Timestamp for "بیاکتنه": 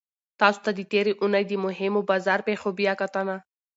2.79-3.35